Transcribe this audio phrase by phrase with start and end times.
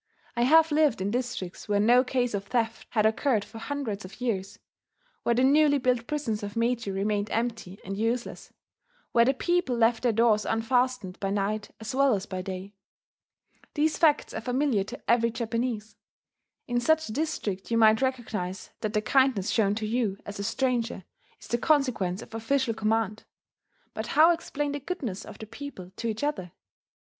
[0.35, 4.19] I have lived in districts where no case of theft had occurred for hundreds of
[4.19, 4.57] years,
[5.21, 8.51] where the newly built prisons of Meiji remained empty and useless,
[9.11, 12.73] where the people left their doors unfastened by night as well as by day.
[13.75, 15.95] These facts are familiar to every Japanese.
[16.65, 20.43] In such a district, you might recognize that the kindness shown to you, as a
[20.43, 21.03] stranger,
[21.39, 23.25] is the consequence of official command;
[23.93, 26.53] but how explain the goodness of the people to each other?